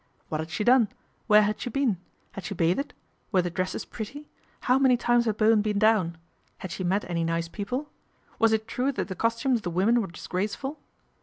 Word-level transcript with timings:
What 0.29 0.41
had 0.41 0.49
she 0.49 0.63
done? 0.63 0.89
Where 1.27 1.43
had 1.43 1.61
she 1.61 1.69
been? 1.69 1.97
Had 2.31 2.45
she 2.45 2.55
bathed? 2.55 2.95
Were 3.31 3.43
the 3.43 3.51
dresses 3.51 3.85
pretty? 3.85 4.31
How 4.61 4.79
many 4.79 4.97
times 4.97 5.25
had 5.25 5.37
Bowen 5.37 5.61
been 5.61 5.77
down? 5.77 6.17
Had 6.57 6.71
she 6.71 6.83
met 6.83 7.07
any 7.07 7.23
nice 7.23 7.47
people? 7.47 7.91
Was 8.39 8.51
it 8.51 8.67
true 8.67 8.91
that 8.93 9.09
the 9.09 9.15
costumes 9.15 9.59
of 9.59 9.63
the 9.63 9.69
women 9.69 10.01
were 10.01 10.07
disgraceful 10.07 10.79